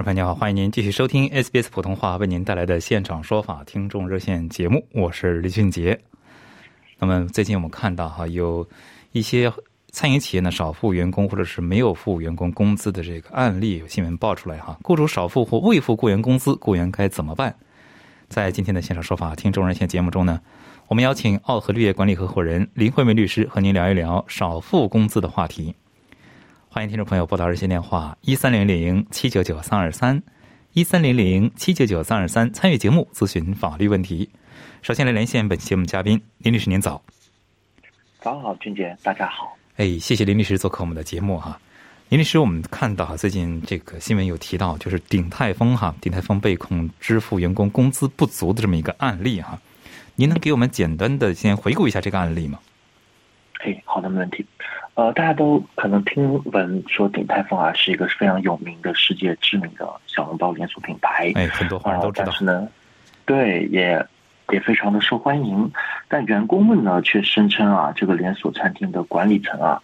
[0.00, 6.00] 众朋友好，欢迎您继续收听 SBS 普通话为您带来的现场说法听众热线节目，我是李俊杰。
[6.98, 8.66] 那么最近我们看到哈，有
[9.12, 9.52] 一些
[9.90, 17.54] 餐饮企业呢少付员工或者是没有付员工工资的这个案例，有新闻爆出来哈，雇主少付或未付雇员工资，雇员该怎么办？
[18.26, 20.40] 在今天的现场说法听众热线节目中呢，
[20.88, 25.74] 我们邀请奥和绿业管理合伙人林慧梅律师和您聊一聊少付工资的话题。
[26.72, 30.22] 欢迎听众朋友拨打热线电话一三零零七九九三二三
[30.72, 34.30] 一三零零七九九三二三参与节目咨询法律问题。
[34.80, 37.02] 首先来连线本期节目嘉宾林律师，您早。
[38.20, 39.58] 早好，俊杰，大家好。
[39.78, 41.60] 哎，谢谢林律师做客我们的节目哈。
[42.08, 49.60] 林律师，我们看到哈，最近这个新闻有提到，就是鼎泰丰哈，鼎泰丰被控支付员工工资不足的这么一个案例哈。
[50.14, 52.60] 您能给我们简单的先回顾一下这个案例吗？
[53.58, 54.46] 哎，好的，没问题。
[55.00, 62.26] 呃，大家都可能听闻说鼎泰丰啊是一个非常有名的世界知名的小笼包连锁品牌，哎，很多华人都知道。
[62.26, 62.68] 但是呢，
[63.24, 64.06] 对，也
[64.50, 65.72] 也非常的受欢迎。
[66.06, 69.80] 但员工们呢却声称啊，这个连锁餐厅的管理层啊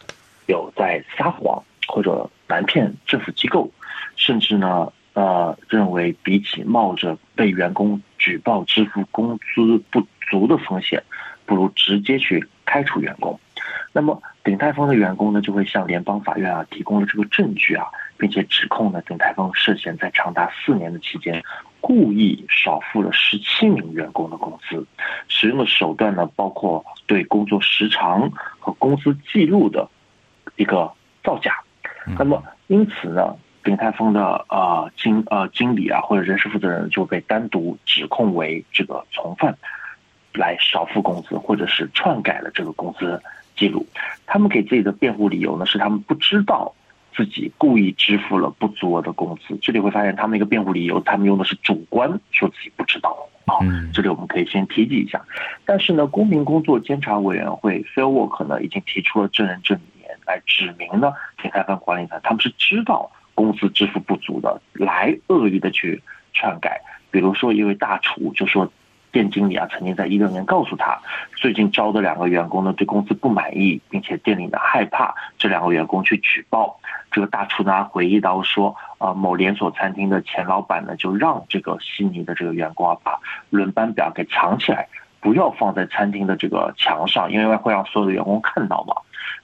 [0.49, 3.71] 有在撒谎或者瞒骗政府机构，
[4.17, 11.03] 甚至呢呃认为比起冒着被员工举报支付工资不足的风险，
[11.47, 13.41] 不如直接去开除员工。
[13.95, 17.85] 那么，鼎泰丰的员工呢，就会向联邦法院啊提供了这个证据啊，
[18.17, 21.43] 并且指控呢，鼎泰丰涉嫌在长达四年的期间，
[21.81, 24.87] 故意少付了十七名员工的工资，
[25.27, 28.31] 使用的手段呢，包括对工作时长
[28.61, 29.91] 和工资记录的
[30.55, 30.93] 一个
[31.25, 31.57] 造假。
[32.17, 33.35] 那么，因此呢，
[33.65, 39.53] 鼎泰丰的呃经呃经理啊或者人事负责人就被单独指控为这个从犯，
[40.35, 43.21] 来少付工资，或者是篡改了这个工资。
[43.57, 43.87] 记录，
[44.27, 46.73] 他们给自己的辩护理由呢是他们不知道
[47.15, 49.59] 自己故意支付了不足额的工资。
[49.63, 53.57] 这里会发现他们一个辩护理由，他们用的是主观说自己不知道啊。
[53.93, 55.21] 这里我们可以先提及一下。
[55.65, 66.03] 但是呢，公民工作监察委员会 Fair Work 呢已经提出了证人证言来指明呢，平台方管理层他们是知道工资支付不足的，来恶意的去
[66.35, 66.81] 篡改。
[67.11, 68.71] 比如说一位大厨就说。
[69.17, 71.01] 店经理啊，曾经在一六年告诉他，
[71.37, 76.79] 最近招的两个员工呢对公司不满意，并且店里呢害怕这两个员工去举报。
[77.11, 83.19] 这个大厨呢回忆到说，啊，某连锁餐厅的前老板呢就让这个悉尼的这个员工啊把
[83.49, 84.87] 轮班表给藏起来，
[85.21, 88.95] 不要放在餐厅的这个墙上，因为会让所有的员工看到嘛。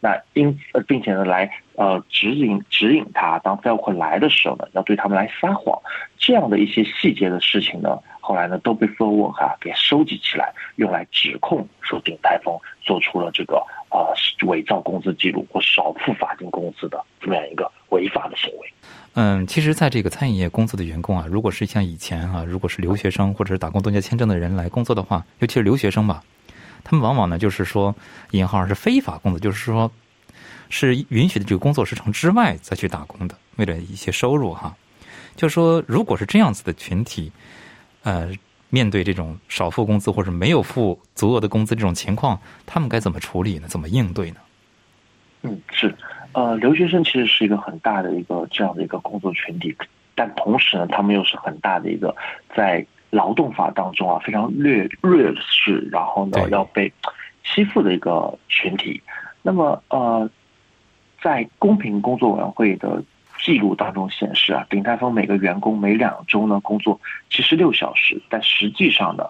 [0.01, 5.81] 那因并且呢来呃指引指引他，当 f a i l 来的时候呢，要对他们来撒谎，
[6.19, 7.99] 这样的一些细节的事情呢。
[8.21, 13.59] 后来呢，都被 f o r w o r k 啊给收集起来，用来指控说鼎泰丰做出了这个
[13.91, 14.11] 啊
[14.47, 18.73] 伪造工资记录或少付法定工资的这么样一个违法的行为。
[19.15, 26.23] 嗯，其实，在这个餐饮业工作的员工啊，如果是像以前啊，如果是留学生或者是打工度假签证的人来工作的话，尤其是留学生吧，
[26.83, 27.95] 他们往往呢就是说
[28.31, 29.91] 引号是非法工作，就是说
[30.71, 34.77] 是允许的这个工作时长之外再去打工的，为了一些收入哈。
[35.37, 37.33] 就是说，如果是这样子的群体。
[38.05, 38.33] 呃，
[38.69, 43.69] 面对这种少付工资或者没有付足额的工资这种情况，他们该怎么处理呢？
[43.69, 44.39] 怎么应对呢？
[45.43, 45.95] 嗯，是，
[46.33, 49.77] 呃，留学生其实是一个很大的一个这样的一个工作群体，
[50.15, 52.15] 但同时呢，他们又是很大的一个
[52.55, 56.93] 在劳动法当中啊非常劣劣势，然后呢要被
[57.45, 59.03] 欺负的一个群体。
[59.43, 60.29] 那么，呃，
[61.21, 63.03] 在公平工作委员会的。
[63.45, 69.25] 记录当中显示啊，鼎泰丰每个员工每两周呢工作七十六小时，但实际上呢，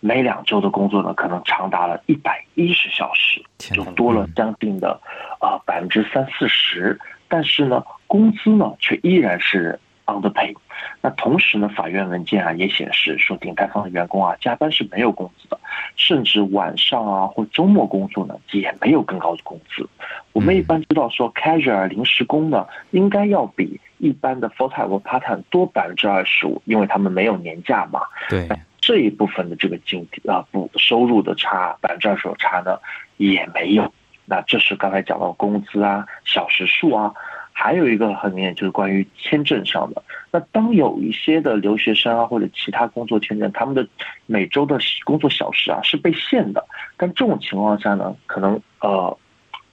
[0.00, 5.00] 每两周的工作呢可能长达了一百一十小时，就多了将近的
[5.40, 6.98] 啊百分之三四十。
[7.28, 9.78] 但是呢，工资呢却依然是
[10.08, 10.54] underpay。
[11.00, 15.58] 那同时呢，法院文件啊也显示说，顶泰方的员工啊加班是没有工资的，
[15.96, 19.88] 甚至晚上啊或周末工作呢也没有更高的工资。
[20.32, 28.00] 我们一般知道说，casual 临时工呢应该要比一般的 full time 或 part time 多百分之二十五，因为他们没有年假嘛。
[28.28, 28.48] 对，
[28.80, 32.78] 这一部分的这个经啊不收入的差百分之二十五差呢
[33.16, 33.92] 也没有。
[34.26, 37.12] 那这是刚才讲到工资啊、小时数啊。
[37.60, 40.00] 还有一个很明显就是关于签证上的。
[40.30, 43.84] 那当有一些的留学生啊或者其他工作签证，他们的
[44.26, 46.64] 每周的工作小时啊是被限的。
[46.96, 49.18] 但这种情况下呢，可能呃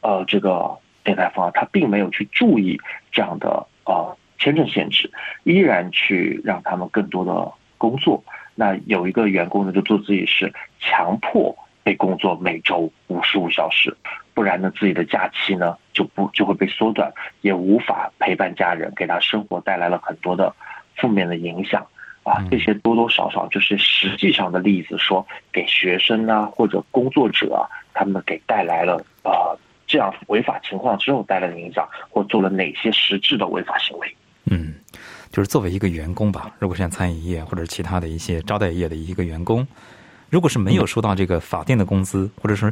[0.01, 2.75] 呃这个电台方啊，他并没有去注意
[3.11, 5.11] 这样的呃签证限制，
[5.43, 8.23] 依然去让他们更多的工作。
[8.55, 11.55] 那有一个员工呢，就做自己是强迫。
[11.85, 13.95] 被工作每周五十五小时，
[14.33, 20.51] 不然呢，自己的假期呢就不就会被缩短，也无法陪伴家人，给他生活带来了很多的
[20.95, 21.85] 负面的影响
[22.23, 22.43] 啊。
[22.49, 25.23] 这些多多少少就是实际上的例子，说
[25.53, 29.55] 给学生啊或者工作者啊，他们给带来了呃
[29.85, 34.15] 这样违法情况之后带来的影响，或做了哪些实质的违法行为。
[34.45, 34.73] 嗯，
[35.29, 39.67] 就是作为一个员工吧，如果像餐饮业或者其他的一些招待业的一个员工。
[40.29, 42.71] 如果是没有收到这个法定的工资，或者说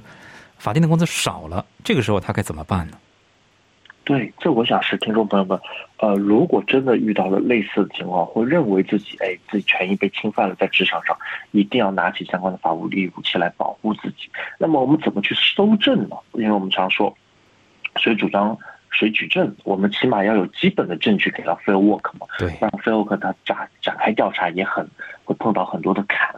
[0.58, 2.98] 法定的工资少了，这个时候他该怎么办呢？
[4.06, 5.58] 对，这我想是听众朋友们，
[5.98, 11.18] 呃，如果真的遇到了类似的情况，或认为自己哎自己权益被侵犯了，在职场上，
[11.52, 14.30] 一定要拿起相关的法务利益武器来保护自己。
[14.58, 16.18] 那么我们怎么去搜证呢？
[16.34, 17.16] 因为我们常说
[17.96, 18.58] 谁主张
[18.92, 22.28] 谁举证，我们起码要有基本的证据给到 field work 嘛。
[22.38, 24.86] 对，让 field work 他展展开调查也很
[25.24, 26.36] 会碰到很多的坎。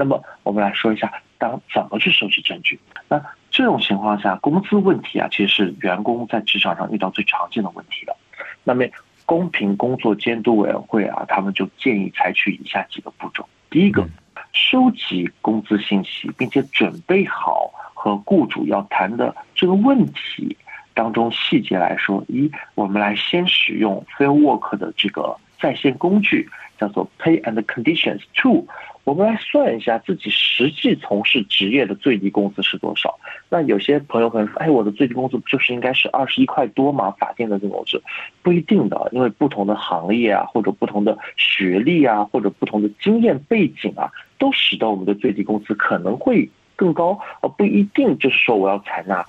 [0.00, 2.80] 那么我们来说一下，当怎么去收集证据？
[3.06, 8.16] 那这种情况下，工资问题啊，其实是员工在职场上遇到最常见的问题了。
[8.64, 8.82] 那么，
[9.26, 14.08] 公平工作监督委员会啊，他们就建议采取以下几个步骤：第一个，
[14.54, 20.56] 收集工资信息，并且准备好和雇主要谈的这个问题
[20.94, 22.24] 当中细节来说。
[22.26, 26.48] 一，我们来先使用 Fair Work 的这个在线工具，
[26.80, 28.64] 叫做 Pay and Conditions Two。
[29.04, 33.18] 我们来算一下自己实际从事职业的最低工资是多少。
[33.48, 38.00] 那有些朋友可能说：“哎，我的最低工资不就是应该是二十一块多吗？”法定的这种工资
[38.42, 49.24] 不一定的，因为不同的行业啊，或者不同的学历啊，或者不同的经验背景啊，都使得我们的最低工资可能会更高，而不一定就是说我要采纳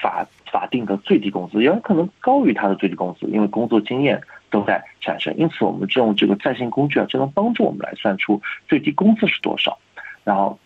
[0.00, 4.22] 法法定的最低工资，也有可能高于他的最低工资，因为工作经验。
[4.50, 9.78] 都在产生，因此我们这种这个在线工具啊，就能帮助我们来算出最低工资是多少。
[10.24, 10.58] 然后，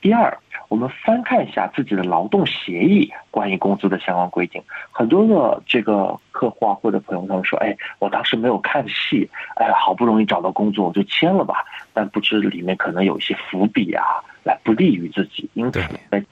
[0.00, 0.38] 第二，
[0.68, 4.62] 我们翻看一下自己的劳动协议关于工资的相关规定。
[4.90, 11.64] 很多的这个客户啊或者朋友他们说：“哎，我当时没有看细，哎，好不容易找到工作我就签了吧。”
[11.94, 14.04] 但不知里面可能有一些伏笔啊，
[14.44, 15.48] 来不利于自己。
[15.54, 15.80] 因此，
[16.10, 16.24] 在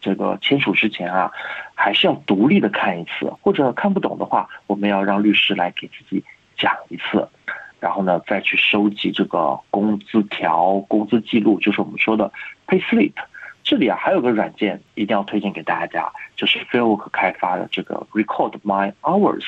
[0.00, 1.30] 这个签署之前啊，
[1.74, 6.24] 还是要独立的看一次，或者看不懂的话，我们要让律师来给自己。
[6.56, 7.28] 讲一次，
[7.80, 12.32] 然后呢，再去收集这个工资条、工资记录，就是我们说的
[12.66, 13.12] pay slip。
[13.62, 19.44] 这里啊，还有个软件一定要推荐给大家，就是 Fairwork 开发的这个 Record My Hours。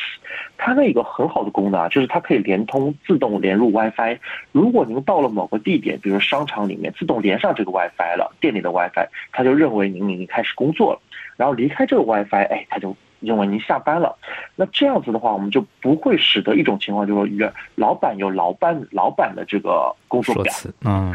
[0.57, 4.19] 它那个很好的功能啊，就是它可以连通、自动连入 WiFi。
[4.53, 11.01] 如果您到了某个地点，比如商场里面，自动连上这个 WiFi 了，店里的 WiFi，它就认为您已经开始工作了。
[11.37, 12.97] 然后离开这个 WiFi，哎，它就。
[13.21, 14.15] 认为您下班了，
[14.55, 20.53] 那这样子的话，我们就不会使得一种情况，就是原老板有老板老板的这个工作表，
[20.85, 21.13] 嗯，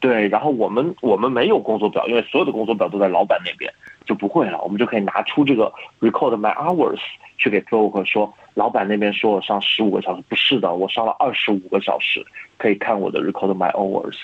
[0.00, 3.72] 对，然后我们我们没有工作表，因为所有的工作表都在老板那边，
[4.04, 4.60] 就不会了。
[4.62, 6.98] 我们就可以拿出这个 record my hours
[7.38, 12.24] 去给客户说，老板那边说我上十五个小时，不是的，我上了二十五个小时，
[12.56, 14.16] 可以看我的 record my hours，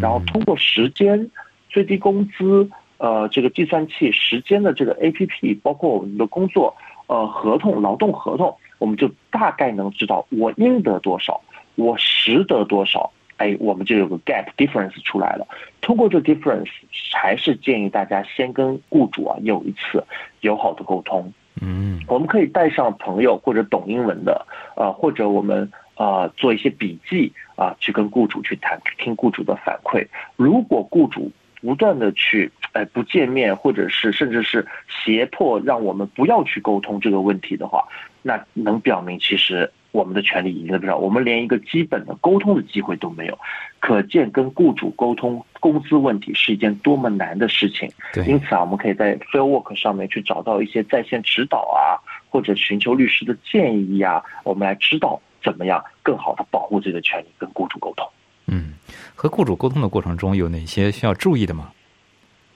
[0.00, 1.30] 然后通过时间
[1.68, 2.68] 最低工资。
[3.04, 6.74] 呃，这个计算器时间的这个 A P P，包括我们的工作
[7.06, 11.38] 呃合同、劳动合同，我们就大概能知道我应得多少，
[11.74, 13.10] 我实得多少。
[13.36, 15.46] 哎，我们就有个 gap difference 出来了。
[15.82, 16.70] 通过这 difference，
[17.12, 20.02] 还是建议大家先跟雇主啊有一次
[20.40, 21.30] 友好的沟通。
[21.60, 24.46] 嗯，我们可以带上朋友或者懂英文的，
[24.76, 30.06] 呃，或者我们呃做一些笔记啊，去跟雇主去谈，听雇主的反馈。
[30.36, 31.30] 如果雇主
[31.60, 37.84] 不断的去，哎，不见面，或者是甚至是胁迫让我们不要去沟通这个问题的话，
[38.20, 43.38] 那能表明其实我们的权利已经在不少，我们连一个基本的沟通的机会都没有，
[43.78, 47.88] 可见跟雇主沟通工资问题是一件多么难的事情。
[48.12, 51.94] 对，因此啊，我们可以在 Fair Work 上面去找到一些在线指导啊，
[52.28, 58.04] 或者寻求律师的建议呀，我们来知道怎么样更好的保护自己的权利，跟雇主沟通。
[58.48, 58.74] 嗯，
[59.14, 61.70] 和雇主沟通的过程中有哪些需要注意的吗？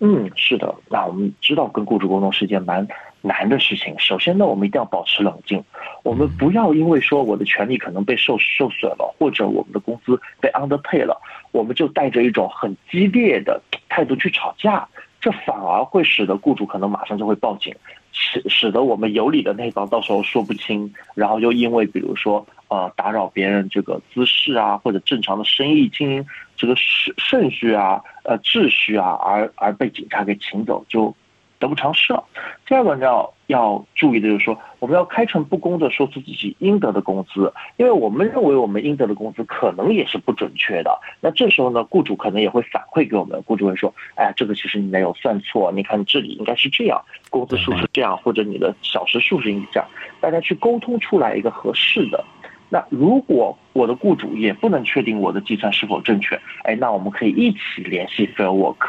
[0.01, 0.75] 嗯，是的。
[0.89, 2.87] 那我们知道跟雇主沟通是一件蛮
[3.21, 3.95] 难的事情。
[3.99, 5.63] 首先呢，我们一定要保持冷静，
[6.05, 14.89] 我们不要因为说我的权利可能被受受损了，或者我们的工资被 underpay 了，我们就带着一种很激烈的态度去吵架，
[15.21, 17.75] 这反而会使得雇主可能马上就会报警。
[18.11, 31.15] 使使得我们有理的那方到时候说不清，然后又因为比如说呃打扰别人这个姿势啊，或者正常的生意经营这个顺顺序啊，呃秩序啊，而而被警察给请走就。
[31.61, 32.23] 得不偿失了。
[32.67, 41.01] 第二个呢要要注意的就是说，我们要开诚布公的说出自己应得的工资，因为我们认为我们应得的工资可能也是不准确的。
[41.21, 49.89] 那这时候呢，雇主可能也会反馈给我们，雇主会说：“哎，这个其实你没有算错，你看这里应该是这样，工资数是这样，或者你的小时数是应这样。”
[50.23, 52.25] 大家去沟通出来一个合适的。
[52.69, 58.87] 那如果我的雇主也不能确定我的计算是否正确，哎，那我们可以一起联系 Fair Work。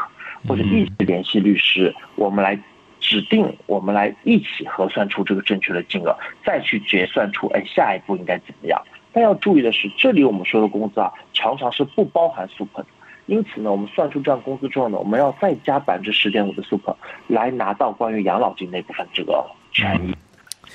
[0.48, 2.58] 或者一起联系律师，我们来
[2.98, 8.82] 指定，我们来一起核算出这个正确的金额，再去结算出，哎，下一步应该怎么样？
[9.12, 12.86] 但要注意的是，这里我们说的工资啊，常常是不包含 super 的。
[13.26, 16.96] 因此呢，我们算出这样工资之后呢，我们要再加百分之十点五的 super
[17.26, 20.14] 来拿到关于养老金那部分这个权益。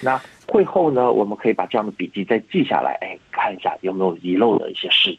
[0.02, 5.18] 那会后呢，我们可以把这样的笔记再记下来，哎，看一下有没有遗漏的一些事。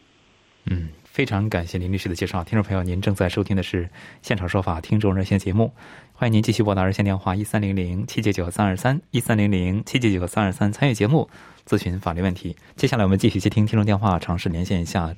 [0.64, 0.88] 嗯。
[1.04, 3.85] 非常感谢林律师的介绍，听众朋友，您正在收听的是
[4.21, 5.73] 《现场说法》听众热线节目，
[6.12, 11.26] 欢迎您继续拨打热线电话一三零零七九九三二三一三零零七九九三二三参与节目
[11.66, 12.54] 咨询法律问题。
[12.75, 15.16] 接下来我们继续接听听众电话，尝试连线一下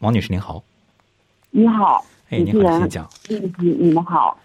[0.00, 0.64] 王女士，您好。
[1.52, 3.08] 你好，哎，你好，请讲。
[3.28, 4.36] 你你们好，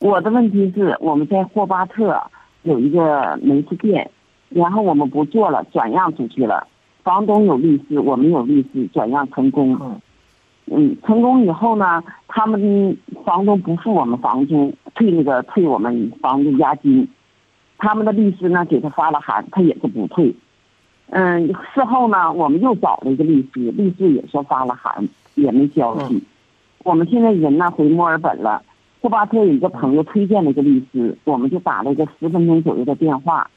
[0.00, 2.20] 我的问题是我们在霍巴特
[2.62, 4.10] 有一个煤气店，
[4.50, 6.66] 然后我们不做了，转让出去了，
[7.02, 10.00] 房东有律师，我们有律师，转让成功。
[10.66, 17.06] 嗯，成功以后呢，他们房东不付我们房租，退那个退我们房子押金。
[17.78, 20.32] 他们的律师呢给他发了函，他也是不退。
[21.10, 26.22] 嗯，事后呢，我们又找了一个律师，律师也说发了函，也没消息。
[26.84, 28.62] 我们现在人呢回墨尔本了，
[29.02, 33.50] 库巴特有一个朋友推荐了一个律师，我们就打了一个十分钟左右的电话。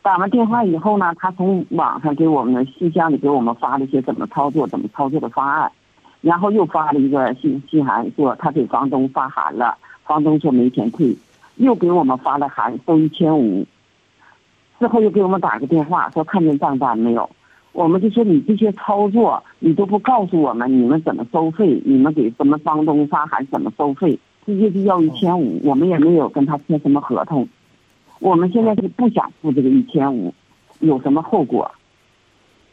[0.00, 5.70] 打完电话以后呢，他从网上给我们信箱里给我们发了一些怎么操作、怎么操作的方案。
[6.22, 9.76] 然后又发了一个信信函，说他给房东发函了，
[10.06, 11.14] 房东说没钱退，
[11.56, 13.66] 又给我们发了函收一千五，
[14.80, 17.28] 之后又给我们打个电话说看见账单没有，
[17.72, 21.82] 我们就说你这些操作你都不告诉我们，你们怎么收费？
[21.84, 24.18] 你们给什么房东发函怎么收费？
[24.44, 27.48] 直接就要一千五，我们也没有跟他签什么合同，
[28.20, 30.34] 我们现在是不想付这个一千五，
[30.80, 31.70] 有什么后果？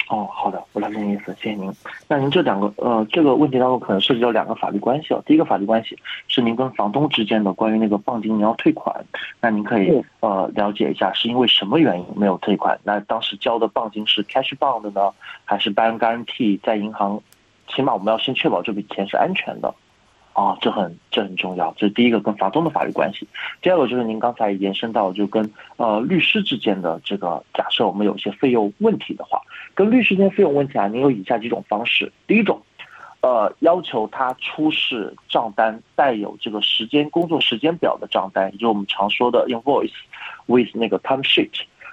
[0.08, 1.72] 哦，好的，我了解您意思，谢谢您。
[2.08, 5.22] 那您这两个呃，这个问题当中可能涉及到两个法律关系哦。
[5.24, 5.96] 第一个法律关系
[6.28, 9.06] 是您跟房东之间的关于那个棒金，你要退款，
[9.40, 12.80] 那您可以呃了解一下是因为什么原因没有退款？
[12.84, 15.14] 那当时交的棒金是 cash bond 呢，
[15.46, 17.22] 还是 bank guarantee 在银行？
[17.68, 19.72] 起码我们要先确保这笔钱是安全的。
[20.40, 23.28] 啊，这很这很重要，这是第一个跟房东的法律关系。
[23.62, 29.42] 第二个就是您刚才延伸到就跟呃律师之间的这个，假设我们有些费用问题的话，
[29.76, 32.10] 跟律师间费用问题啊，您有以下几种方式。
[32.26, 32.62] 第一种，
[33.20, 39.92] 呃，要求他出示账单带有这个时间工作时间表的账单，也就是我们常说的 invoice
[40.46, 41.52] with 那个 time sheet。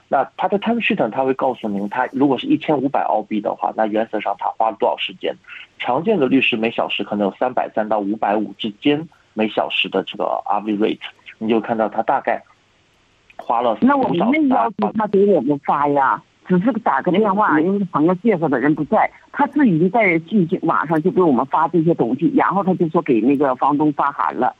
[0.08, 5.34] 那他的 time sheet 他会告诉您，他如果是一千五百澳币的话，那原则上他花了多少时间？
[5.78, 11.00] 常见的律师每小时可能有三百三到五百五之间每小时的这个 hourly rate，
[11.38, 12.42] 你就看到他大概
[13.36, 24.54] 花了那我们没要求他给我们发呀，只是打个电话，因为朋友介绍的人不在，他自己在进去网上就给我们发这些东西，然后他就说给那个房东发函了。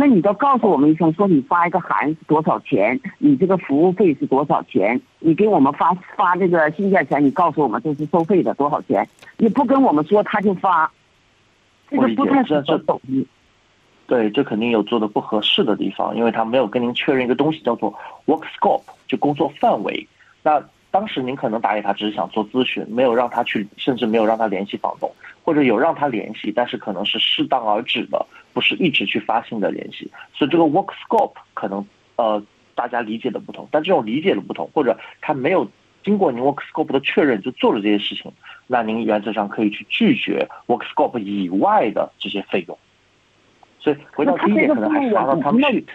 [0.00, 3.00] 那你都告诉我们一声，说你发一个函是多少钱？
[3.18, 5.00] 你这个服务费是多少钱？
[5.18, 9.04] 你给我们发发这个信件前，你告诉我们这是收费的多少钱？
[9.38, 10.88] 你不跟我们说他就发，
[11.90, 12.80] 这个不太合适。
[14.06, 17.92] 对，这肯定有做的不合适的地方，因为他没有跟您确认一个东西叫做
[18.26, 20.06] work scope，就工作范围。
[20.44, 20.62] 那
[20.92, 25.12] 当时您可能打给他只是想做咨询，没有让他去，甚至没有让他联系房东，
[25.48, 28.26] 或者有让他联系，但是可能是适当而止的。
[28.52, 31.86] 不是一直去发信的联系，所以这个 work scope 可能
[32.16, 32.42] 呃
[32.74, 35.70] 大家理解的不同，但这种理解的不同，或者他没有
[36.02, 38.32] 经过您 work scope 的确认就做了这些事情，
[38.66, 42.76] 那您原则上可以去拒绝 work scope 以外的这些费用。
[43.78, 45.86] 所以回到第一点，可能还是拿到 time sheet，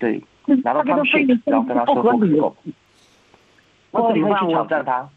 [0.00, 0.20] 对，
[0.64, 2.54] 拿到 time sheet，然后跟他说 work scope，
[3.92, 5.08] 那这里会去挑战他，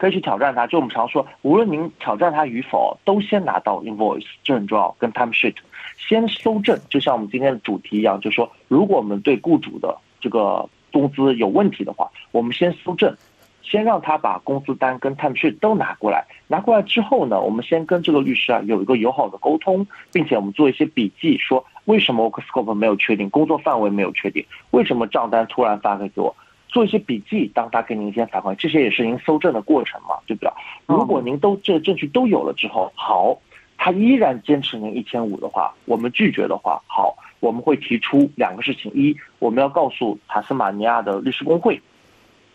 [0.00, 0.66] 可以去挑战他。
[0.66, 5.54] 就我们常说，无论您挑战他与否，都先拿到 invoice，这很重要，跟 time sheet
[5.98, 6.80] 先搜证。
[6.88, 13.14] 就像我们今天的主题一样，就是说，如果我们对雇主的这个工资有问题的话，我们先搜证。
[13.62, 26.34] 先让他把工资单跟 time sheet 都拿过来，拿过来之后呢，我们先跟这个律师啊有一个友好的沟通，并且我们做一些笔记，说为什么 work scope 没有确定，工作范围没有确定，为什么账单突然发给给我，
[26.70, 30.50] 做一些笔记，当他给您一些反馈，这些也是您搜证的过程嘛，对不对？
[30.86, 33.36] 如果您都这证据都有了之后，好，
[33.76, 41.80] 他依然坚持您一千五的话，我们拒绝的话，好，我们会提出两个事情：一，我们要告诉塔斯马尼亚的律师工会。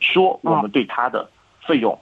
[0.01, 1.27] 说我们对他的
[1.65, 1.97] 费用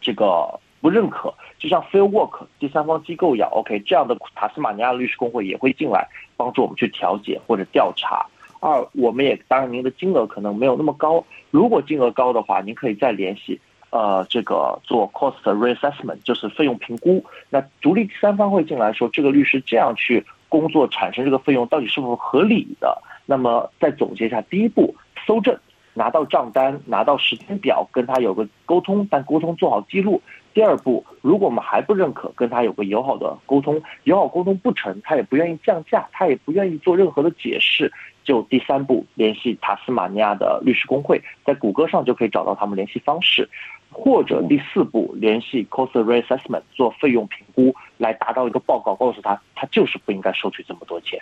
[0.00, 6.06] 这个不认可，就像 Fair Work 第三方机构一样，OK，这样的塔斯马尼亚律师工会也会进来
[6.36, 8.24] 帮助我们去调解或者调查。
[8.60, 13.60] 二，我们也当然您的金额可能没有那么高，如果金额高的话，您可以再联系
[13.90, 17.24] 呃这个做 Cost Reassessment，就是费用评估。
[17.50, 23.00] 那独立第三方会进来说，这个律师这样去工作产生这个费用到底是否合理的？
[23.26, 24.94] 那么再总结一下，第一步
[25.26, 25.58] 搜证。
[25.98, 30.22] 拿到账单，拿到时间表，跟他有个沟通，但沟通做好记录。
[30.54, 43.48] 第二步，如果我们还不认可，跟他有个友好的沟通，友好沟通不成，他也不愿意降价，他也不愿意做任何的解释，就第三步联系塔斯马尼亚的律师工会，在谷歌上就可以找到他们联系方式，
[43.90, 51.20] 或者第四步联系 cost reassessment 做费用评估，来达到一个报告，告诉他他就是不应该收取这么多钱。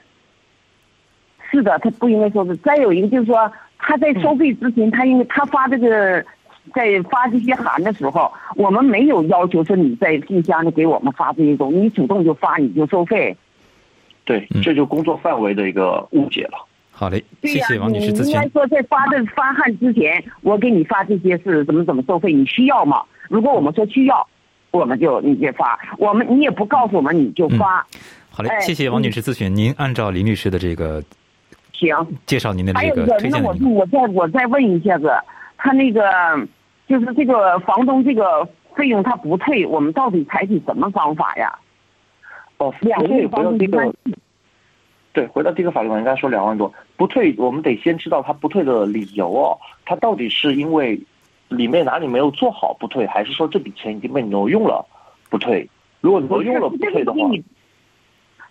[1.51, 2.55] 是的，他不应该收取。
[2.63, 3.51] 再有一个就是说。
[3.79, 6.25] 他在收费之前，他因为他发这个，
[6.75, 13.37] 在发这些函的时候，我们没有要求说你在信箱里给我们发这些东西，你主动就发你就收费。
[14.25, 16.67] 对，这就工作范围的一个误解了。
[16.91, 18.33] 好嘞，谢谢王女士咨询。
[18.33, 23.03] 应该说在发的发函之前，我给你发这些是怎么怎么收费，你需要吗？
[23.29, 24.27] 如果我们说需要，
[24.73, 27.87] 我们就你就发，我们你也不告诉我们你就发。
[28.31, 29.55] 好嘞，谢谢王女士咨询。
[29.55, 31.01] 您按照林律师的这个。
[31.79, 35.13] 行，介绍您的这个推荐那我我再我再问一下子，
[35.59, 36.03] 他那个
[36.89, 41.57] 就是这个房东这个费用他不退，我们到底采取什么方法呀？
[42.59, 43.95] 哦，两万多。
[45.13, 49.59] 对，回到第一个法律问题，刚才说两万多不退，我们得先知道他不退的理由哦。
[49.85, 51.01] 他到底是因为
[51.49, 54.85] 里面哪里没有做好不退，还是说这笔钱已经被挪用了
[55.31, 55.69] 不退？
[56.01, 57.21] 如果挪用了不退的话。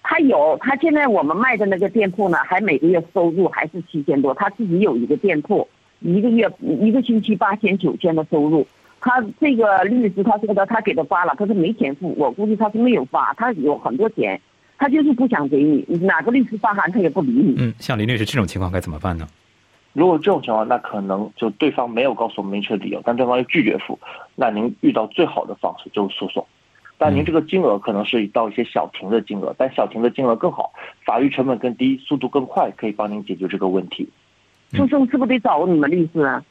[0.08, 4.32] 他有，他现在我们卖的那个店铺呢，还每个月收入还是七千多。
[4.36, 5.68] 他自己有一个店铺，
[6.00, 8.66] 一个月一个星期八千九千的收入。
[9.02, 12.14] 他这个律师他说的，他给他发了，他说没钱付。
[12.18, 14.40] 我估计他是没有发，他有很多钱，
[14.78, 15.84] 他就是不想给你。
[16.02, 17.56] 哪个律师发函他也不理你。
[17.58, 19.28] 嗯，像林律师这种情况该怎么办呢？
[19.94, 23.98] 如果这种情况，那可能就对方没有告诉我们明确理由，但对方又拒绝付，
[24.36, 26.46] 那您遇到最好的方式就是诉讼。
[27.06, 30.74] 但您这个金额可能是到一些小庭的金额，但小庭的金额更好，
[31.06, 34.10] 法律成本更低，速度更快，可以帮您解决这个问题。
[34.72, 36.44] 诉讼是不是得找你们律师啊？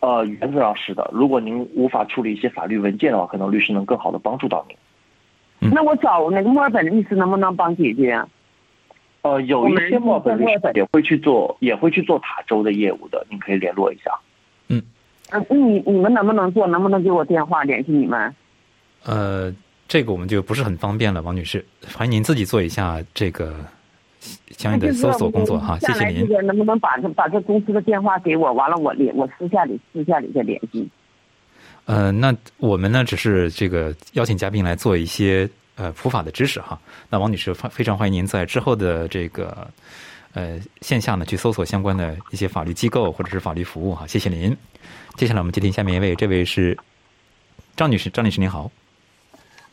[0.00, 1.10] 呃，原则上是的。
[1.14, 5.70] 如果您无法处理一些法律文件的话，可能律师能更好的帮助到您。
[5.72, 8.28] 那我找那个墨尔本律师能不能帮解决啊？
[9.22, 14.10] 呃，有一些墨尔本律师也会去做，也会去做塔州的业务的，您可以联络一下。
[14.68, 14.82] 嗯。
[15.30, 16.66] 嗯，你你们能不能做？
[16.66, 18.34] 能不能给我电话联系你们？
[19.04, 19.54] 呃，
[19.86, 21.64] 这个我们就不是很方便了，王女士，
[21.94, 23.54] 欢迎您自己做一下这个
[24.56, 26.26] 相应的搜索工作哈，谢谢您。
[26.46, 28.52] 能不能把这把这公司的电话给我？
[28.54, 30.88] 完了，我联我私下里私下里再联系。
[31.84, 36.80] 呃，那我们呢，只是这个邀请嘉宾来做一些呃普法的知识哈。
[37.10, 39.68] 那王女士非常欢迎您在之后的这个
[40.32, 44.56] 呃线下呢去搜索相关的一些法律机构或者是法律服务哈，谢谢您。
[45.16, 46.74] 接下来我们接听下面一位，这位是
[47.76, 48.70] 张女士，张女士您好。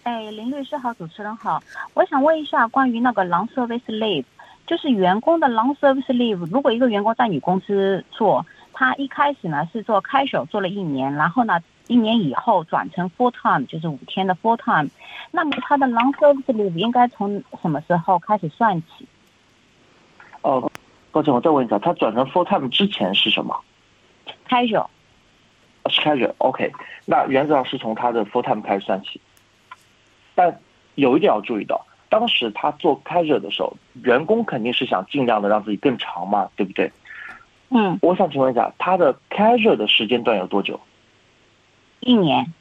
[0.04, 1.62] 哎，林律师好，主持人好，
[1.94, 4.26] 我想问一下关于那个 long service leave，
[4.66, 14.90] 就是员工的 long service leave，如果一个员工在你公司做，他一开始呢是做开手做了一年，然后呢一年以后转成 full time，就是五天的 full time，
[15.30, 19.08] 那么他的 long service leave 应该从什么时候开始算起？
[20.42, 20.72] 哦，
[21.12, 23.56] 抱歉，我再问一下，他转成 full time 之前是什么？
[24.46, 24.90] 开手。
[25.90, 26.72] 是开手，OK，
[27.06, 29.20] 那原则上是从他的 full time 开始算起。
[30.36, 30.60] 但
[30.96, 36.92] 有一点要注意到，当时他做开热的时候，员工肯定是想尽量的让自己更长嘛，对不对？
[37.70, 37.98] 嗯。
[38.02, 40.80] 我想请问一下，他的开热的时间段有多久？
[42.00, 42.54] 一年。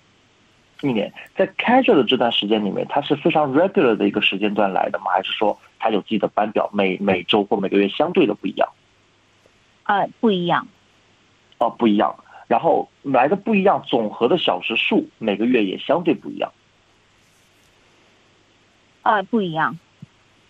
[0.83, 5.11] 一年，在开热的这段时间里面，他是非常 regular 的一个时间段来的吗？
[5.13, 8.67] 还是说他有自己的班表，每每周或每个月相对的不一样？
[9.85, 10.67] 呃，不一样。
[11.59, 12.15] 哦，不一样。
[12.47, 16.51] 然后来的不一样，总和的小时数每个月也相对不一样。
[19.03, 19.79] 呃，不一样。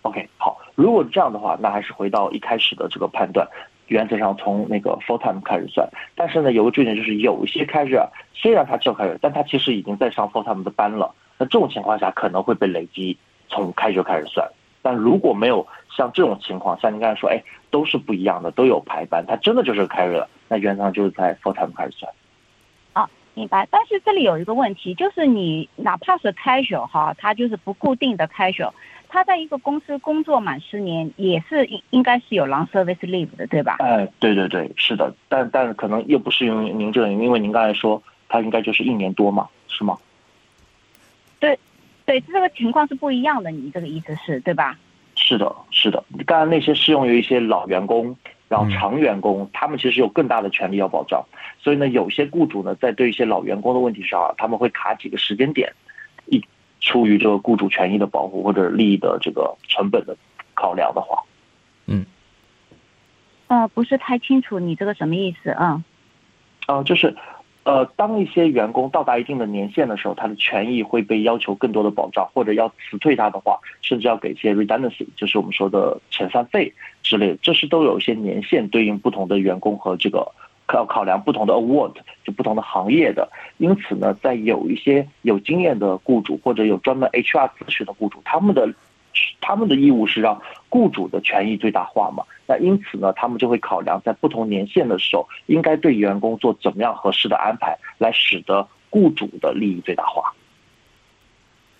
[0.03, 3.47] OK，好，如果这样的话，那还是回到一开始的这个判断，
[3.89, 5.89] 原则上从那个 full time 开始算。
[6.15, 7.97] 但是呢，有个重点就是，有一些开日
[8.35, 11.15] 虽然他叫开日，但他其实已经在上 full time 的班了。
[11.39, 13.17] 那这种情况下可能会被累积
[13.49, 14.51] 从开学开始算。
[14.83, 22.11] 但如果没有像这种情况，像您刚才说，哎，都是不一样的，都有排班，他真的就是个开日了，那原则上就是在 full time 开始算。
[23.35, 28.73] 明白，但是这里有一个问题，就是你哪怕是 casual 哈，他就是不固定的 casual，
[29.09, 33.77] 他在一个公司工作满十年，也是应应该是有 long service leave 的，对吧？
[33.79, 39.97] 哎，对对对，是的，但但可能又不适用于您这里，因为您刚才说他应该就是一年多嘛，是吗？
[41.39, 44.77] 对，这个情况是不一样的，你这个意思是对吧？
[45.15, 48.17] 是的，是的，刚才那些适用于一些老员工，
[48.51, 51.25] 然后长员工，他们其实有更大的权利要保障。
[51.61, 55.73] 所以呢，有些雇主呢，在对一些老员工的问题上啊，他们会卡几个时间点，
[56.27, 56.45] 一
[56.81, 60.17] 出于这个雇主权益的保护或者利益的这个成本的
[60.55, 61.23] 考量的话，
[61.87, 62.05] 嗯
[63.47, 65.85] 呃，不是太清楚你这个什么意思，啊。
[66.67, 67.17] 啊、就是，
[67.63, 80.27] 呃，当一些员工到达一定的年限的时候，他的权益会被要求更多的保障，或者要辞退他的话，甚至要给一些 redundancy，就是我们说的遣散费之类的，这是都有一些年限对应不同的员工和这个
[80.73, 81.93] 要考量不同的 award，
[82.25, 83.29] 就不同的行业的。
[83.59, 88.73] 因此呢，在有一些有经验的雇主或者有专门 HR 咨询的雇主，他们的
[89.41, 92.25] 他们的义务是让雇主的权益最大化嘛。
[92.47, 100.35] 那因此呢，他们就会考量在不同年限的时候，应该对员工做怎么样合适的安排，来使得雇主的利益最大化。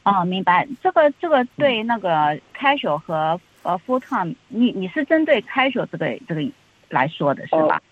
[0.05, 0.67] 哦，明白。
[0.83, 6.49] 这个这个对那个 casual 和呃 full time，你你是针对 casual 这个这个
[6.89, 7.83] 来说的是吧？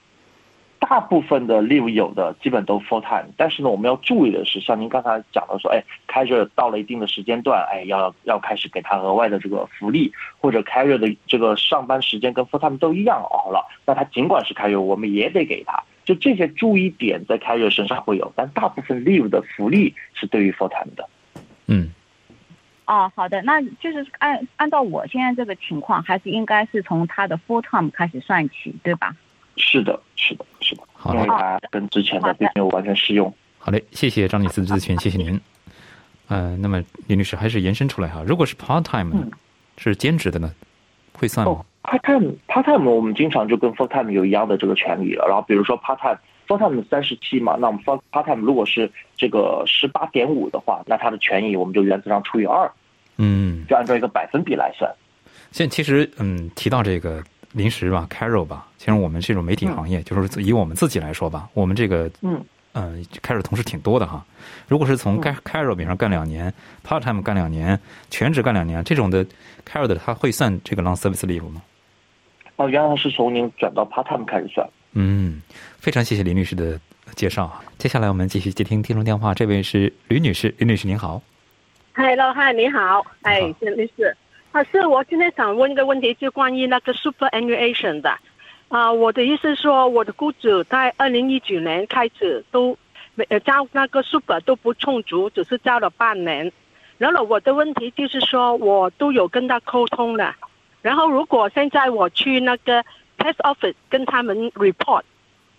[0.89, 15.83] 大部分的 leave 有的基本都 full time，但是呢，我们要注意的是，像您刚才讲的说，哎，开着到了一定的时间段，哎，要要开始给他额外的这个福利，或者开热的这个上班时间跟 full time 都一样，好了，那他尽管是开热，我们也得给他。
[16.07, 21.07] 就这些注意点在开热身上会有，但大部分 leave 的福利是对于 full time 的。
[21.67, 21.91] 嗯，
[22.87, 29.15] 哦，好的，那就是按按照我现在这个情况，还是应该是从他的 full time 开始算起，对吧？
[29.59, 33.33] 是的，是的，是的，好嘞因为它跟之前的并没有完全适用。
[33.59, 35.39] 好嘞，谢谢张女士的咨询，谢谢您。
[36.29, 39.31] 呃，那么林律师还是延伸出来哈，如果是 part time
[39.77, 40.53] 是兼职的呢，
[41.13, 45.27] 会算吗哦？，part time part time 我们经常就跟 full time 有一样的这个权利了。
[45.27, 52.71] 然后比如说 part time full time 三十七嘛，那我们 full part time 如果是这个十八点五的话，那它的权益我们就原则上除以二，
[53.17, 54.91] 嗯，就按照一个百分比来算。
[55.51, 64.25] 现在其实嗯，提到这个临时吧，Carol 吧，其实我们这种媒体行业，就是以我们自己来说吧，我们这个嗯呃，Carol 同事挺多的哈。
[64.69, 66.53] 如果是从 Car- Carol 比上干两年
[66.87, 67.79] ，part time 干两年，
[68.11, 69.25] 全职干两年，这种的
[69.67, 71.63] Carol 的他会算这个 long service leave 吗？
[72.57, 74.69] 哦，原来是从您转到 part time 开始算。
[74.93, 75.41] 嗯，
[75.79, 76.79] 非常谢谢林律师的
[77.15, 77.63] 介绍啊。
[77.79, 81.23] 接下来我们继续接听听众电话，这位是吕女士，吕女士您好。
[81.95, 84.17] Hello，嗨，你好，哎你好，郑律师，
[84.59, 88.19] 啊，是我今天想问一个问题，就关于那个 superannuation 的，
[88.67, 92.77] 啊，我的意思是说，我的雇主在二零一九年开始都
[93.15, 96.51] 没呃交那个 super 都不充足，只是交了半年，
[96.97, 100.35] 然后我的问题就是说，我都有跟他沟通了，
[100.83, 102.83] 然后如果现在我去那个
[103.17, 105.03] Test office 跟他们 report，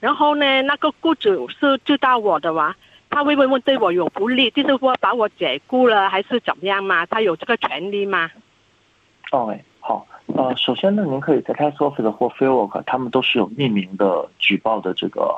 [0.01, 2.75] 然后呢，那个雇主是知道我的哇。
[3.11, 4.51] 他会不会对我有不利？
[4.51, 7.05] 就是说把我解雇了，还是怎么样嘛？
[7.07, 8.29] 他有这个权利吗？
[9.31, 15.35] 哦，哎，好，呃，首先呢，您可以在 t e s t Office 或 Fieldwork，他们都是有匿名的举报的这个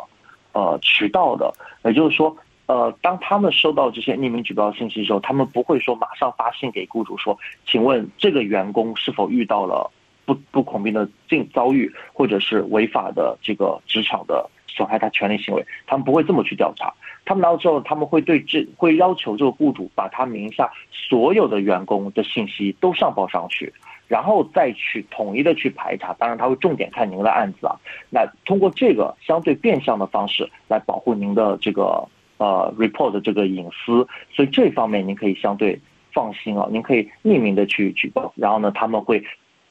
[0.54, 2.36] 呃渠道的，也就是说，
[2.68, 9.92] 呃，当他们收到这些匿名举报信息的时候，他们不会说马上发信给雇主说，请问这个员工是否遇到了
[10.26, 16.94] 不不公平的境遭遇，或者是违法的这个职场的损害他权利行为，他们不会这么去调查。
[17.24, 23.72] 他们拿到之后，他们会对这会要求这个雇主把他名下所有的员工的信息都上报上去，
[24.08, 26.14] 然后再去统一的去排查。
[26.14, 27.76] 当然，他会重点看您的案子啊。
[28.10, 32.04] 那通过这个相对变相的方式来保护您的这个
[32.38, 35.80] 呃 report 的这个隐私，所以这方面您可以相对
[36.12, 36.68] 放心啊。
[36.72, 39.24] 您可以匿名的去举报，然后呢，他们会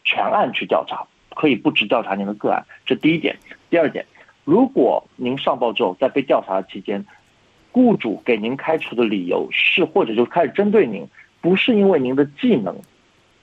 [0.05, 2.65] 全案去调查，可以不只调查您的个案。
[2.85, 3.37] 这第一点。
[3.69, 4.05] 第二点，
[4.45, 7.05] 如果您上报之后，在被调查的期间，
[7.71, 11.07] 雇主给您开除的理由是，或者就开始针对您，
[11.41, 12.77] 不是因为您的技能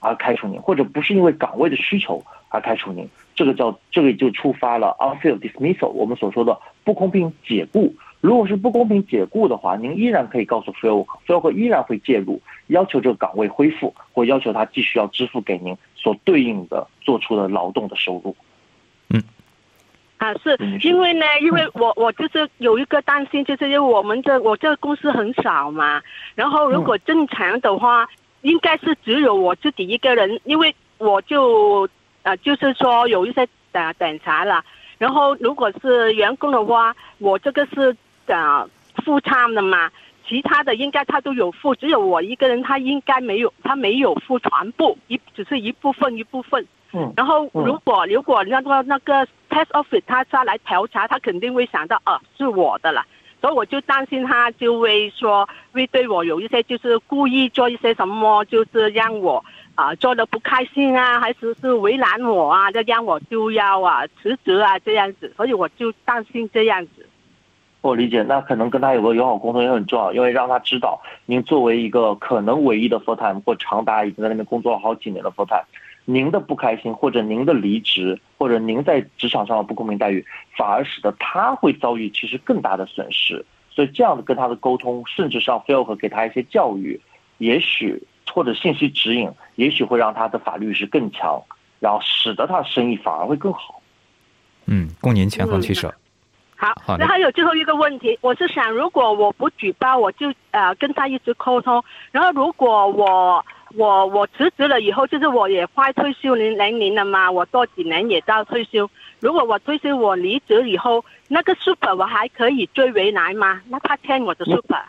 [0.00, 18.34] 而开除您，或者不是因为岗位的需求而开除您，这个叫这个就触发了 unfair dismissal，我们所说的不公平解雇，如果是不公平解雇的话，您依然可以告诉 f i l f i l 依然会介入，要求这个岗位恢复，或要求他继续要支付给您所对应的做出的劳动的收入。
[19.10, 19.22] 嗯
[20.18, 26.02] 啊，是因为呢，因为我我就是有一个担心，就是因为我们这我这个公司很少嘛，
[26.34, 28.08] 然后如果正常的话，
[28.42, 31.88] 应该是只有我自己一个人，因为我就
[32.24, 34.64] 呃就是说有一些呃检查了，
[34.98, 37.96] 然后如果是员工的话，我这个是
[38.28, 38.68] 呃
[39.04, 39.90] 付餐的嘛，
[40.26, 46.66] 其他的应该他都有付，只有我一个人他应该没有，他没有付全部，一只是一部分一部分。
[46.92, 53.04] 嗯，然后如果如果那个那个 test office 他他来调查，他肯定会想到，哦，是我的了，
[53.42, 67.06] 所以我就担心他就会说会对我有一些就是故意做一些什么，就是让我啊做的不开心啊，还是是为难我啊，就让我就要啊辞职啊这样子，所以我就担心这样子。
[67.80, 75.64] 我理解，那可能跟他有个友好沟通也很重要，因为让他知道，您作为一个可能唯一的 full time 或长达已经在那边工作了好几年的 full time。
[76.04, 80.24] 您的不开心，或者您的离职，或者您在职场上的不公平待遇，
[80.56, 83.44] 反而使得他会遭遇其实更大的损失。
[83.70, 86.98] 所以这样的跟他的沟通，甚至是要 feel 和给他一些教育，
[87.36, 91.40] 也许或者信息指引，也许会让他的法律意识更强，
[91.78, 93.80] 然后使得他的生意反而会更好。
[94.64, 95.88] 嗯，供您权衡取舍。
[95.88, 95.94] 好，
[96.60, 103.44] 好那还有最后一个问题，我是想，如果我不举报，我就呃跟他一直沟通，然后如果我
[103.76, 108.90] 我我辞职了以后，就是我也快退休年年龄了嘛，我多几年也到退休。
[109.20, 113.60] 如果我退休，我离职以后，那个 super 我还可以追回来吗？
[113.68, 114.82] 那他欠我的 super，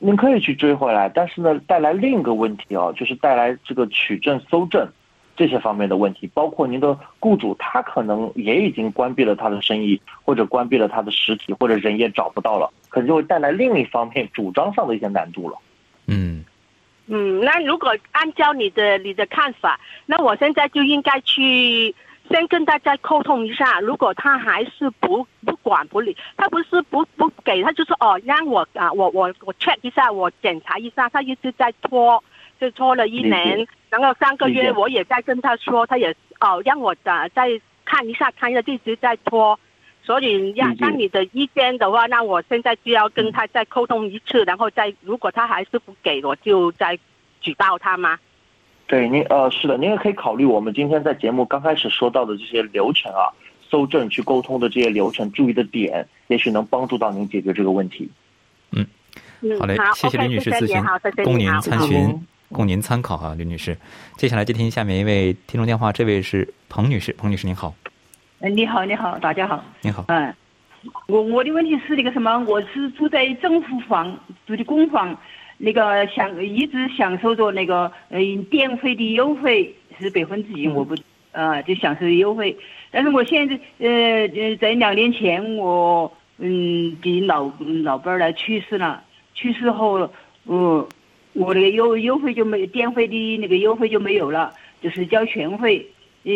[0.00, 4.88] 您可以去追回来，但是呢，带来另一个问题哦，就是带来这个取证、搜证
[5.38, 15.56] 这些方面的问题，包括您的雇主他可能也已经关闭了他的生意，或者关闭了他的实体，或者人也找不到了，可能就会带来另一方面主张上的一些难度了。
[16.06, 16.44] 嗯，
[17.06, 21.94] 嗯，那如果按照你的你的看法，那我现在就应该去
[22.28, 23.78] 先跟大家沟通一下。
[23.80, 32.22] 如果他还是不不管不理，他不是不不给，他就是哦让我啊我我我 check 一下，我检查一下，他一直在拖，
[32.60, 37.48] 就拖了一年，然后上个月我也在跟他说，他也哦让我的再
[37.84, 39.58] 看一下，看一下一直在拖。
[40.04, 46.98] 所以让让你的意见的话，那我现在就要跟他再沟通一次，然后再如果他还是不给，我就再
[47.42, 48.18] 举报他吗？
[48.86, 53.28] 对，您呃是的，您也可以考虑我们今天在节目刚开始说到的这些流程啊，
[53.68, 58.10] 搜证去沟通的这些流程，注意的点，也许能帮助到您解决这个问题。
[58.72, 58.86] 嗯，
[59.60, 63.76] 好嘞，谢谢 OK，林女士咨询谢谢你好，谢谢，你供您参询好，供您参考哈，刘女士。
[64.16, 67.74] 接下来接听下面一位听众电话，这位是彭女士，彭女士您好，
[68.40, 69.62] 哎，你好，你好，大家好。
[69.82, 70.34] 你好，嗯，
[71.08, 75.16] 我我的问题是那个什么，我是住在政府房，住的公房，
[75.58, 78.18] 那个享一直享受着那个呃
[78.50, 80.94] 电费的优惠是百分之一，我不
[81.32, 82.56] 呃就享受优惠，
[82.90, 83.88] 但是我现在呃
[84.28, 87.50] 呃在两年前我嗯的老
[87.82, 89.02] 老伴儿呢去世了，
[89.34, 90.08] 去世后
[90.44, 90.88] 呃
[91.38, 95.86] 我那个优优惠就没电费的那个优惠就没有了，就是交全费。
[96.24, 96.32] 呃，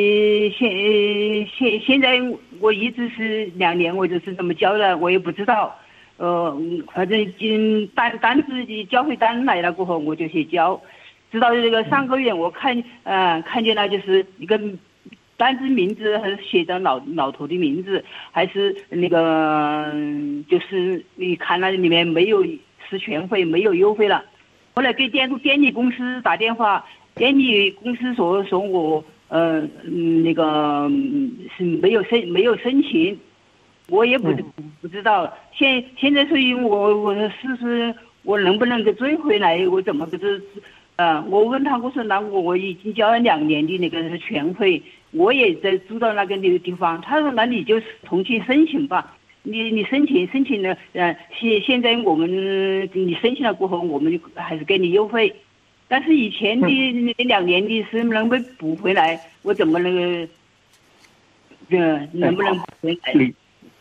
[0.56, 2.20] 现现现在
[2.60, 5.76] 我一直是两年，我就是这么交的，我也不知道，
[6.18, 6.56] 呃，
[6.94, 10.80] 反正嗯单单子的交费单来了过后，我就去交，
[11.32, 14.58] 直到这个上个月我看呃看见了就是一个
[15.36, 19.92] 单子名字还是写着老老头的名字，还是那个
[20.48, 22.46] 就是你看了里面没有
[22.88, 24.24] 是全费没有优惠了，
[24.74, 29.04] 后来给电电力公司打电话，电力公司说说我。
[29.28, 30.44] 呃，嗯，那个
[30.90, 33.18] 嗯是没有申没有申请，
[33.88, 34.44] 我也不知
[34.82, 35.32] 不知道。
[35.54, 39.66] 现现在所以我我试试我能不能给追回来？
[39.68, 40.38] 我怎么个这？
[40.96, 44.82] 呃，我问他，我说那我我已经交了两年的那个是全费，
[45.12, 47.00] 我也在住到那个那个地方。
[47.00, 49.16] 他说那你就重新申请吧。
[49.42, 52.30] 你你申请申请了，呃，现现在我们
[52.92, 55.34] 你申请了过后，我们就还是给你优惠。
[55.88, 60.28] 但是以前的那两年的是能不能补回来，我怎么那个，
[61.70, 63.32] 呃，能不能补回来？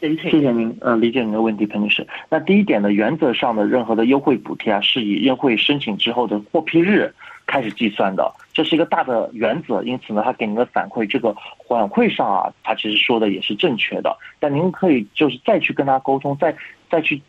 [0.02, 2.06] 谢谢您，呃，理解您的问题，彭女士。
[2.28, 7.14] 那第一点呢，原则上的任何的优惠补贴啊，是以优惠申请之后的获批日
[7.46, 9.82] 开始计算的，这是一个大的原则。
[9.84, 11.34] 因此呢，他给您的反馈，这个
[11.68, 14.18] 反馈上啊，他其实说的也是正确的。
[14.40, 16.56] 但您可以就是再去跟他沟通，再
[16.90, 17.22] 再去。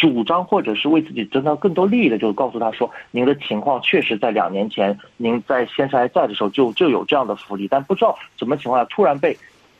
[0.00, 9.36] 主张或者是为自己争到更多利益的，就是告诉他说，您的情况确实在两年前，您在先生还在的时候就就有这样的福利，但不知道什么情况下突然被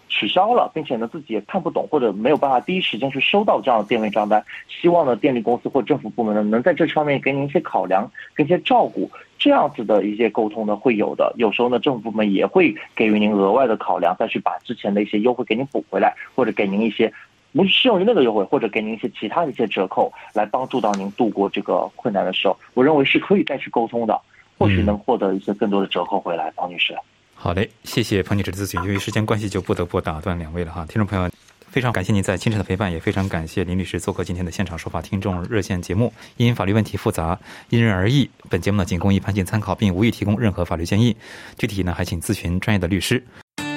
[0.08, 11.32] 取消了，并且呢自己也看不懂或者没有办法第一时间去收到这样的电费账单，希望呢电力公司或政府部门呢能在这方面给您一些考量，跟一些照顾，这样子的一些沟通呢会有的。
[11.36, 17.12] 有时候呢政府部门也会给予您额外的考量，再去把之前的一些优惠给您补回来，或者给您一些
[17.52, 22.56] 不适用于那个优惠，或者给您一些其他的一些折扣，来帮助到您度过这个困难的时候。
[22.74, 24.20] 我认为是可以再去沟通的，
[24.56, 26.96] 或许能获得一些更多的折扣回来，王女士。
[27.40, 28.82] 好嘞，谢谢彭女士的咨询。
[28.82, 30.84] 由于时间关系，就不得不打断两位了哈。
[30.88, 31.30] 听众朋友，
[31.70, 36.12] 非常感谢您在清晨的陪伴，也非常感谢林律师做客今天的现场说法听众热线节目。
[36.36, 41.16] 因法律问题复杂，因人而异，本节目呢仅供一般性参考，并无意提供任何法律建议。
[41.56, 43.22] 具体呢，还请咨询专业的律师。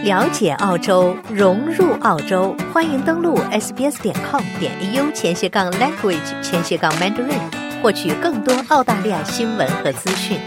[0.03, 7.39] 了解澳洲，融入澳洲，欢迎登录 sbs 点 com 点 au 前斜杠 language 前斜杠 mandarin，
[7.83, 10.39] 获取更多澳大利亚新闻和资讯。